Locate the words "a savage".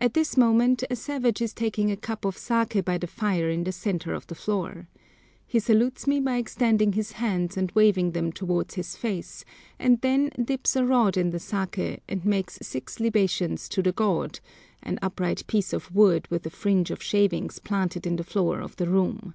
0.88-1.42